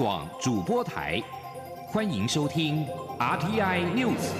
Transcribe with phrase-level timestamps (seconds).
[0.00, 1.22] 广主播台，
[1.88, 2.86] 欢迎收听
[3.18, 4.32] RTI News。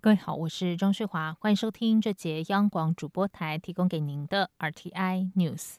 [0.00, 5.74] 各位好，我是庄旭华，欢迎收听这节央广主播台提供给您的 RTI News。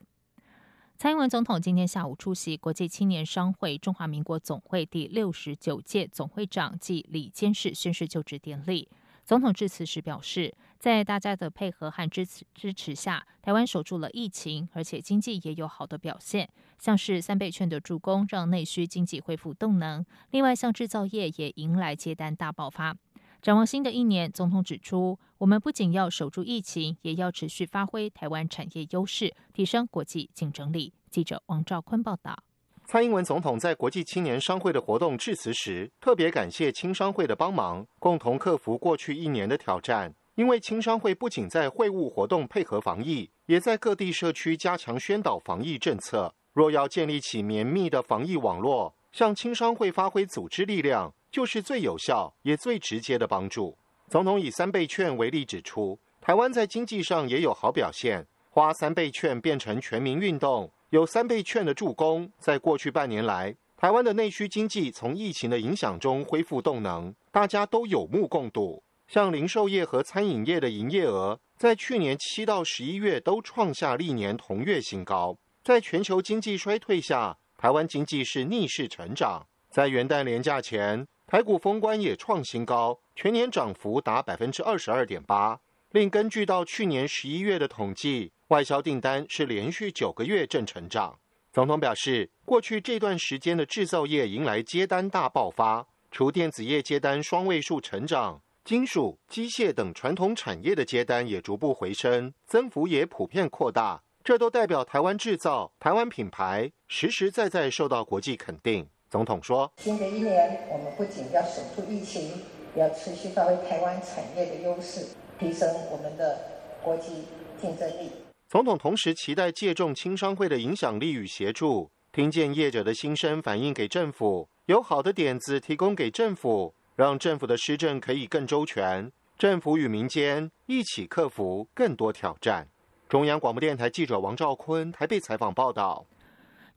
[0.96, 8.88] 蔡英文总统今天下午出席国际青年商会中华民国总会第六十九届总会长暨理监事宣誓就职典礼。
[9.26, 20.05] 总统致辞时表示，在大家的配合和支持支持下，台湾守住了疫情，而且经济也有好的表现，像是三倍券的助攻，让内需经济恢复动能。
[20.30, 22.95] 另外，像制造业也迎来接单大爆发。
[23.41, 30.94] 展望新的一年，总统指出，我们不仅要守住疫情，也要持续发挥台湾产业优势，提升国际竞争力。
[31.09, 32.44] 记者王兆坤报道。
[32.88, 40.13] 蔡英文总统在国际青年商会的活动致辞时，特别感谢青商会的帮忙，共同克服过去一年的挑战。
[40.35, 46.33] 因为青商会不仅在会务活动配合防疫，也在各地社区加强宣导防疫政策。
[46.53, 51.14] 若要建立起绵密的防疫网络，向青商会发挥组织力量。
[51.31, 53.77] 就是最有效也最直接的帮助。
[54.08, 62.31] 总统以三倍券为例指出，台湾在经济上也有好表现，花三倍券变成全民运动，有三倍券的助攻。
[62.39, 68.83] 在过去半年来，台湾的内需经济从疫情的影响中恢复动能，大家都有目共睹。
[69.08, 75.38] 像零售业和餐饮业的营业额，在去年七到十一月都创下历年同月新高。
[75.64, 79.45] 在全球经济衰退下，台湾经济是逆势成长。
[79.70, 81.08] 在元旦连假前。
[81.27, 85.59] 台股封关也创新高，全年涨幅达百分之二十二点八。
[85.89, 91.18] 另根据到去年十一月的统计，外销订单是连续九个月正成长。
[91.52, 104.04] 总统表示，过去这段时间的制造业迎来接单大爆发，除电子业接单双位数成长，金属、机械等传统产业的接单也逐步回升，增幅也普遍扩大。
[104.23, 108.88] 这都代表台湾制造、台湾品牌实实在在受到国际肯定。
[109.10, 112.44] 总统说：“新的一年，我们不仅要守住疫情，
[112.76, 115.08] 也要持续发挥台湾产业的优势，
[115.39, 116.39] 提升我们的
[116.84, 117.23] 国际
[117.60, 118.11] 竞争力。”
[118.48, 129.12] 总统同时期待借重青商会的影响力与协助，听见业者的心声，反映给政府，有好的点子提供给政府，让政府的施政可以更周全。
[129.38, 132.68] 政府与民间一起克服更多挑战。
[133.10, 136.06] 中央广播电台记者王兆坤台北采访报道。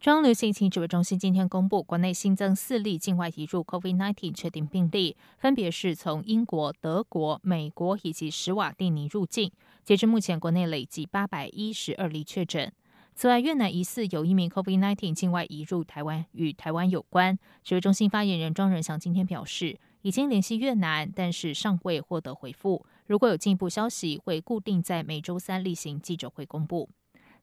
[0.00, 9.50] 中央流行疫情指挥中心今天公布，国内新增四例境外移入 COVID-19 确定病例，分别是从英国、德国、美国以及史瓦蒂尼入境。
[9.84, 12.72] 截至目前，国内累计八百一十二例确诊。
[13.16, 17.36] 此外，越南疑似有一名 COVID-19 境外移入台湾，与台湾有关。
[17.64, 22.86] 指挥中心发言人庄仁祥今天表示，已经联系越南，但是尚未获得回复。
[23.08, 26.88] 如果有进一步消息，会固定在每周三例行记者会公布。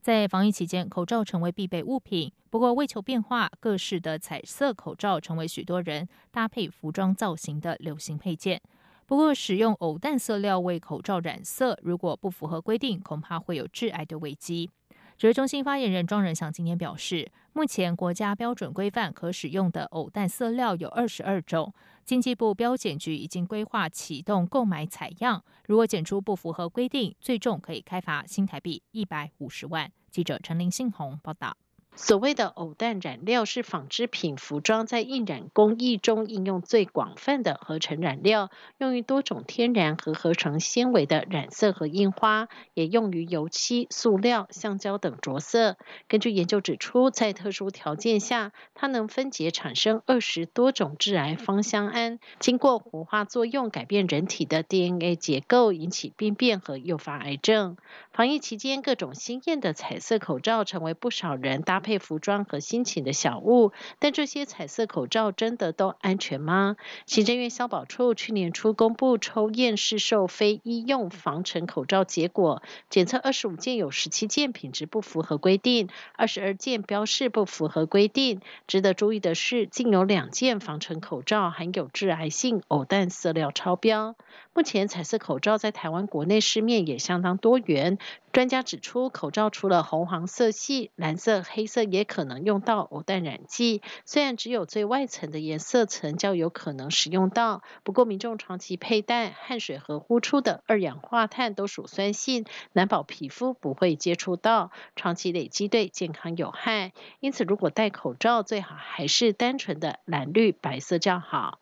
[0.06, 2.32] 在防疫期间，口罩成为必备物品。
[2.52, 8.62] 不过，为求变化，各式的彩色口罩成为许多人搭配服装造型的流行配件。
[9.08, 14.70] 不过，使用偶淡色料为口罩染色，如果不符合规定，恐怕会有致癌的危机。
[15.18, 29.90] 指挥中心发言人庄仁祥今天表示，目前国家标准规范可使用的偶氮色料有二十二种，经济部标检局已经规划启动购买采样，如果检出不符合规定，最重可以开罚新台币一百五十万。
[30.12, 31.56] 记者陈林信宏报道。
[31.98, 45.78] 所谓的偶氮染料是纺织品、服装在印染工艺中应用最广泛的合成染料，用于多种天然和合成纤维的染色和印花，也用于油漆、塑料、橡胶等着色。
[46.10, 57.78] 根据研究指出，在特殊条件下，它能分解产生二十多种致癌芳香胺，经过活化作用改变人体的 DNA 结构，引起病变和诱发癌症。
[58.12, 61.85] 防疫期间，各种鲜艳的彩色口罩成为不少人搭。
[61.86, 66.78] 配服装和心情的小物，但这些彩色口罩真的都安全吗？
[67.06, 78.42] 行政院消保处去年初公布抽验市售非医用防尘口罩结果，检测二十五件，有十七件品质不符合规定，二十二件标示不符合规定。
[78.66, 84.16] 值得注意的是，竟有两件防尘口罩含有致癌性偶氮色料超标。
[84.56, 88.00] 目前彩色口罩在台湾国内市面也相当多元。
[88.32, 93.82] 专家指出，口罩除了红黄色系，蓝色、黑色这也可能用到偶氮染剂。
[94.06, 106.94] 虽然只有最外层的颜色层较有可能使用到，不过民众长期佩戴，汗水和呼出的二氧化碳都属酸性，难保皮肤不会接触到，长期累积对健康有害。
[107.20, 111.60] 因此，如果戴口罩，最好还是单纯的蓝绿白色较好。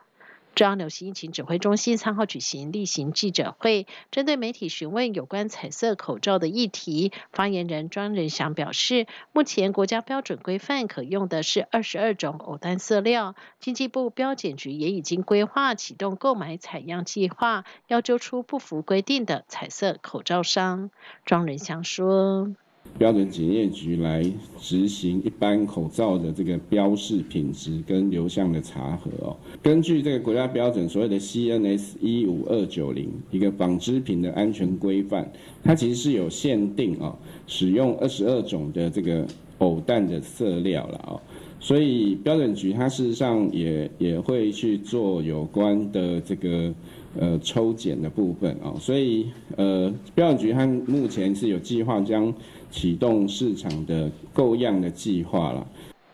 [0.55, 20.91] 中央流行疫情指挥中心三号举行例行记者会，针对媒体询问有关彩色口罩的议题，发言人庄仁祥表示，目前国家标准规范可用的是二十二种偶单色料，经济部标检局也已经规划启动购买采样计划，要揪出不符规定的彩色口罩商。
[21.25, 22.53] 庄仁祥说。
[22.97, 24.23] 标准检验局来
[24.59, 29.35] 执行一般口罩的这个标示品质跟流向的查核哦。
[29.61, 35.31] 根据这个国家标准所谓的 CNS 一五二九零一个纺织品的安全规范，
[35.63, 37.15] 它其实是有限定哦，
[37.47, 39.25] 使用二十二种的这个
[39.57, 41.19] 偶氮的色料了哦。
[41.59, 46.73] 所以标准局它事实上也也会去做有关的这个
[47.19, 48.73] 呃抽检的部分啊。
[48.79, 52.33] 所以呃标准局它目前是有计划将。
[52.73, 55.67] 启动市场的购样的计划了。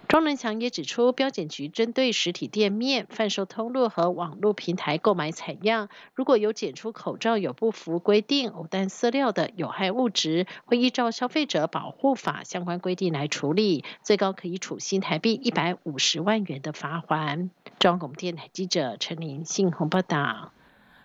[0.09, 17.49] 庄仁强也指出，标检局针对实体店面、贩售通路和网络平台购买采样，如果有检出口罩有不符规定偶氮饲料的有害物质，会依照消费者保护法相关规定来处理，最高可以处新台币一百五十万元的罚款。
[17.79, 20.51] 中广电台记者陈琳信鸿报道。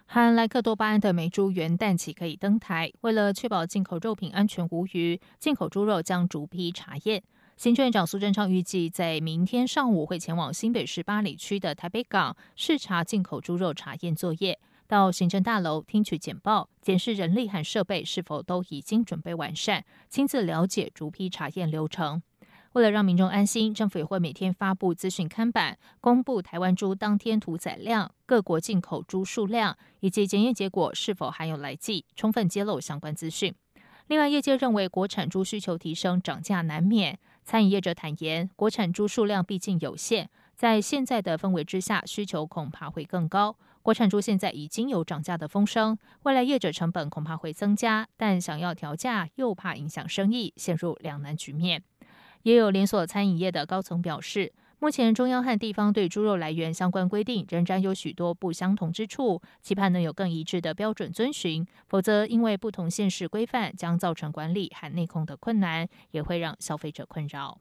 [0.07, 2.93] 含莱克多巴胺的美猪元旦起可以登台。
[3.01, 7.23] 为了确保进口肉品安全无虞，进口猪肉将逐批查验。
[7.57, 22.23] 行政院长苏贞昌预计在明天上午会前往新北市八里区的台北港视察进口猪肉查验作业，到行政大楼听取简报，检视人力和设备是否都已经准备完善，亲自了解逐批查验流程。
[22.75, 33.55] 为了让民众安心，政府也会每天发布资讯刊板，公布台湾猪当天屠宰量、各国进口猪数量以及检验结果是否含有来剂，充分揭露相关资讯。
[34.09, 37.17] 另外，业界认为国产猪需求提升，涨价难免。
[37.45, 43.57] 餐饮业者坦言，国产猪数量毕竟有限，在现在的氛围之下，需求恐怕会更高。
[43.83, 51.85] 国产猪现在已经有涨价的风声，未来业者成本恐怕会增加，但想要调价又怕影响生意，陷入两难局面。
[52.45, 67.59] 也有连锁餐饮业的高层表示，目前中央和地方对猪肉来源相关规定仍然有许多不相同之处，期盼能有更一致的标准遵循，否则因为不同县市规范将造成管理和内控的困难，也会让消费者困扰。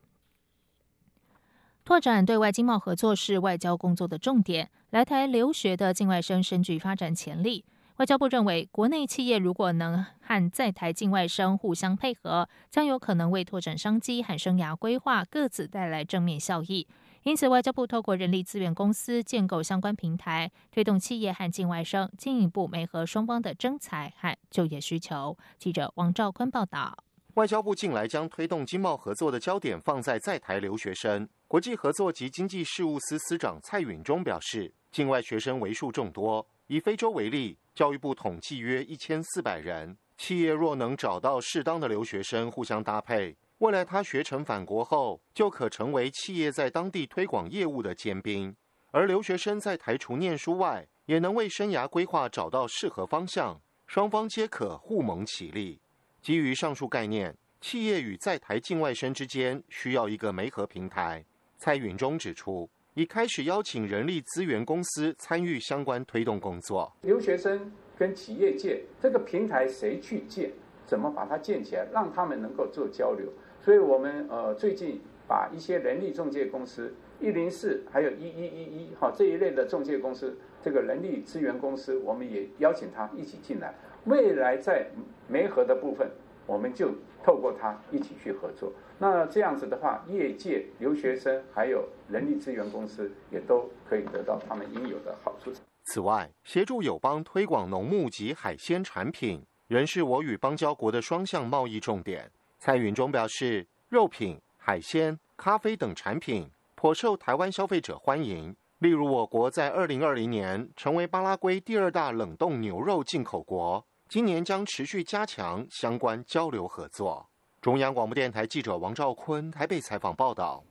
[1.86, 7.64] 拓展对外经贸合作是外交工作的重点，来台留学的境外生深具发展潜力。
[7.98, 16.88] 外交部认为，国内企业如果能和在台境外生互相配合，将有可能为拓展商机和生涯规划各自带来正面效益。
[17.22, 25.38] 因此，外交部透过人力资源公司建构相关平台，推动企业和境外生进一步媒合双方的征才和就业需求。
[25.60, 26.98] 记者王兆坤报道。
[27.36, 31.30] 外交部近来将推动经贸合作的焦点放在在台留学生。
[31.48, 36.48] 国际合作及经济事务司司长蔡允中表示，境外学生为数众多。
[36.68, 39.98] 以非洲为例，教育部统计约一千四百人。
[40.18, 48.56] 企业若能找到适当的留学生互相搭配，未来他学成返国后，就可成为企业在当地推广业务的尖兵。
[48.92, 55.80] 而留学生在台除念书外，也能为生涯规划找到适合方向，双方皆可互蒙其利。
[56.22, 61.26] 基于上述概念，企业与在台境外生之间需要一个媒合平台。
[61.58, 62.70] 蔡允中指出。
[62.96, 66.92] 已开始邀请人力资源公司参与相关推动工作。
[67.02, 70.52] 留学生跟企业界这个平台谁去建？
[70.86, 73.28] 怎么把它建起来，让他们能够做交流？
[73.62, 83.74] 所以我们呃最近把一些人力中介公司一零四还有一一一一哈这一类的中介公司，这个人力资源公司，我们也邀请他一起进来。
[84.06, 84.86] 未来在
[85.28, 86.12] 梅河的部分，
[86.46, 86.90] 我们就
[87.24, 88.72] 透过他一起去合作。
[89.00, 95.52] 那这样子的话，业界留学生还有人力资源公司也都可以得到他们应有的好处。
[95.86, 102.32] 此外，协助友邦推广农牧及海鲜产品，仍是我与邦交国的双向贸易重点。
[102.60, 108.56] 蔡允中表示，肉品、海鲜、咖啡等产品颇受台湾消费者欢迎。
[108.80, 117.28] 例如，我国在二零二零年成为巴拉圭第二大冷冻牛肉进口国，今年将持续加强相关交流合作。
[117.60, 120.64] 中央广播电台记者王兆坤台北采访报道：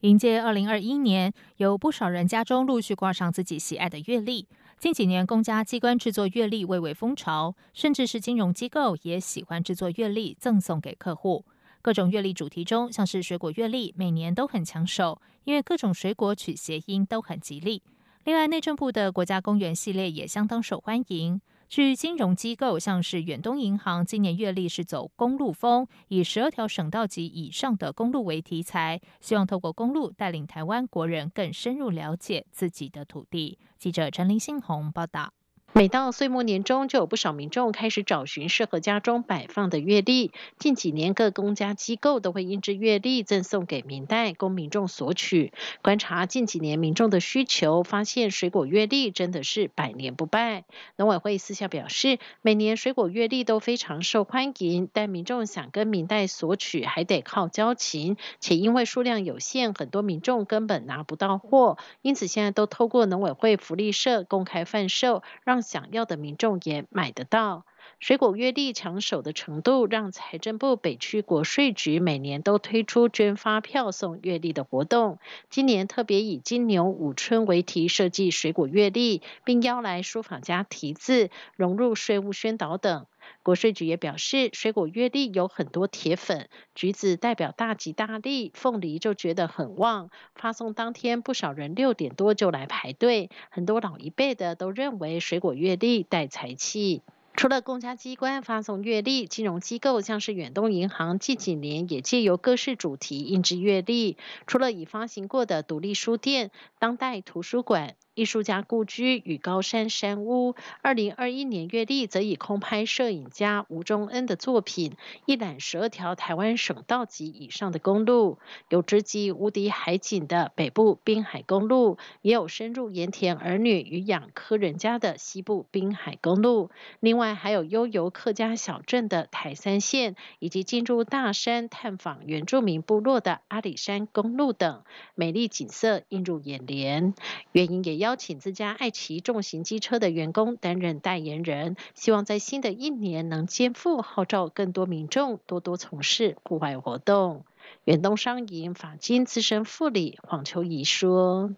[0.00, 4.48] 迎接二零二一年，有不少人家中陆续挂上自己喜爱的月历。
[4.78, 11.44] 近几年，公家机关制作月历蔚为风潮，甚至是金融机构也喜欢制作月历赠送给客户。
[11.82, 17.82] 各种月历主题中，像是水果月历，每年都很抢手，因为各种水果取谐音都很吉利。
[18.24, 21.42] 另外，内政部的国家公园系列也相当受欢迎。
[21.68, 33.58] 据金融机构，像是远东银行，今年月历是走公路风，以十二条省道及以上的公路为题材，希望透过公路带领台湾国人更深入了解自己的土地。
[33.76, 35.34] 记者陈林信宏报道。
[35.74, 40.32] 每到岁末年终，就有不少民众开始找寻适合家中摆放的月历。
[40.58, 45.52] 近几年，各公家机构都会印制月历赠送给民代，供民众索取。
[45.80, 50.64] 观察近几年民众的需求，发现水果月历真的是百年不败。
[50.96, 67.66] 农委会私下表示，每年水果月历都非常受欢迎，但民众想跟民代索取，还得靠交情，且因为数量有限，很多民众根本拿不到货，因此现在都透过农委会福利社公开贩售，让想要的民众也买得到。
[68.00, 75.18] 水果月历抢手的程度，让财政部北区国税局每年都推出捐发票送月历的活动。
[75.50, 83.04] 今年特别以金牛五春为题设计水果月历，并邀来书法家题字，融入税务宣导等。
[83.42, 90.10] 国税局也表示，水果月历有很多铁粉，橘子代表大吉大利，凤梨就觉得很旺。
[90.34, 97.02] 发送当天，不少人六点多就来排队，很多老一辈的都认为水果月历带财气。
[97.34, 104.16] 除了公家机关发送月历，金融机构像是远东银行近几年也借由各式主题印制月历。
[104.48, 107.94] 除了已发行过的独立书店、当代图书馆。
[108.18, 134.82] 艺术家故居与高山山屋，二零二一年月历则以空拍摄影家吴忠恩的作品，一览十二条台湾省道及以上的公路，有直击无敌海景的北部滨海公路，也有深入盐田儿女与养科人家的西部滨海公路，另外还有悠游客家小镇的台三线，以及进入大山探访原住民部落的阿里山公路等，
[135.14, 137.14] 美丽景色映入眼帘。
[137.52, 138.07] 原因也要。
[138.08, 147.44] 邀请自家爱骑重型机车的员工担任代言人，希望在新的一年能肩负号召更多民众多多从事户外活动。
[147.84, 151.50] 远东商银法金资深副理黄秋怡说。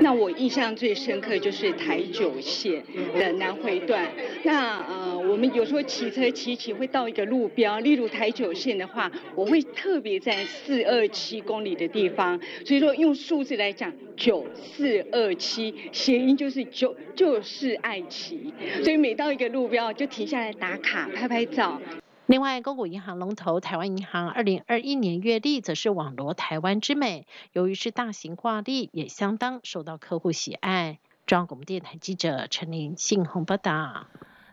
[0.00, 2.82] 那我印象最深刻就是台九线
[3.18, 4.10] 的南回段。
[4.42, 12.38] 那呃，我们有时候骑车骑骑会到一个路标，例如台九线的话，我会特别在四二七公里的地方。
[12.64, 18.52] 所以说用数字来讲，九四二七，谐音就是九就是爱骑。
[18.82, 21.80] 所以每到一个路标就停下来打卡拍拍照。
[22.26, 31.00] 另外，公股银行龙头台湾银行二零二一年月历则是网罗台湾之美，由于是大型挂历，也相当受到客户喜爱。
[31.26, 34.06] 中央广播电台记者陈琳信宏报道。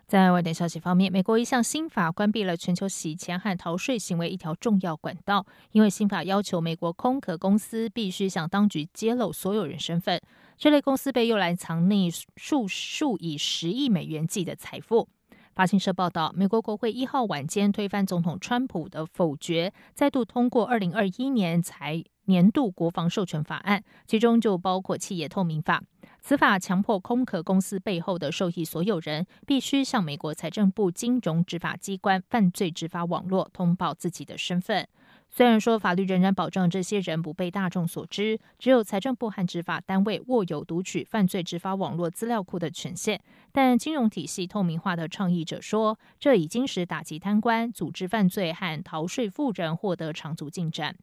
[0.06, 10.20] 在外电消息方面，美国一项新法关闭了全球洗钱和逃税行为一条重要管道，因为新法要求美国空壳公司必须向当局揭露所有人身份，
[10.58, 15.08] 这类公司被用来藏匿数数以十亿美元计的财富。
[15.54, 25.82] 法新社报道，美国国会一号晚间推翻总统川普的否决，再度通过二零二一年财年度国防授权法案，其中就包括企业透明法。
[26.24, 34.86] 此法强迫空壳公司背后的受益所有人必须向美国财政部金融执法机关犯罪执法网络通报自己的身份。
[35.28, 50.94] 虽然说法律仍然保障这些人不被大众所知，只有财政部和执法单位握有读取犯罪执法网络资料库的权限，但金融体系透明化的倡议者说，这已经使打击贪官、组织犯罪和逃税富人获得长足进展。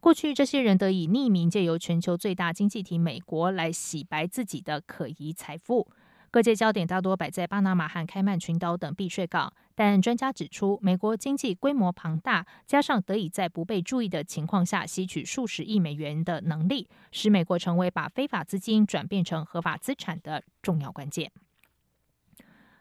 [0.00, 5.88] 过去，这些人得以匿名借由全球最大经济体美国来洗白自己的可疑财富。
[6.30, 21.32] 各界焦点大多摆在巴拿马和开曼群岛等避税港，但专家指出，美国经济规模庞大，加上得以在不被注意的情况下吸取数十亿美元的能力，使美国成为把非法资金转变成合法资产的重要关键。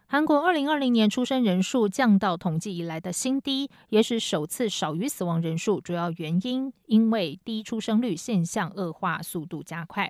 [0.10, 5.82] 韩国二零二零年出生人数降到统计以来的新低，也是首次少于死亡人数。
[5.82, 10.10] 主要原因因为低出生率现象恶化速度加快。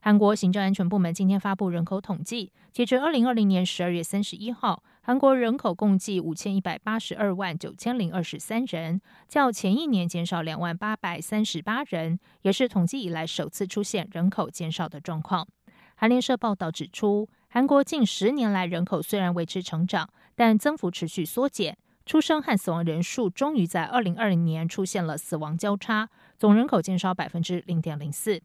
[0.00, 15.48] 韩国行政安全部门今天发布人口统计，截至二零二零年十二月三十一号，韩国人口共计五千一百八十二万九千零二十三人，较前一年减少两万八百三十八人，也是统计以来首次出现人口减少的状况。
[15.96, 28.40] 韩联社报道指出，韩国近十年来人口虽然维持成长，但增幅持续缩减，出生和死亡人数终于在二零二零年出现了死亡交叉，总人口减少百分之零点零四。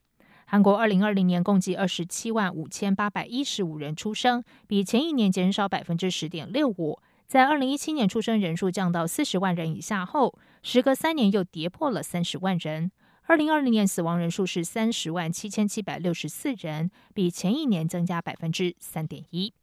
[0.45, 6.99] 韩国二零二零年共计二十七万五千八百一十五人出生，比前一年减少百分之十点六五。
[7.27, 12.91] 在二零一七年出生人数降到四十万人以下后，时隔三年又跌破了三十万人。
[13.27, 19.53] 二零二零年死亡人数是三十万七千七百六十四人比前一年增加百分之三点一。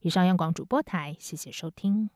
[0.00, 2.10] 以上央广主播台谢谢收听。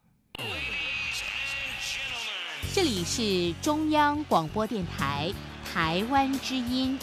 [2.75, 5.33] 这里是中央广播电台
[5.65, 6.99] 台湾之音。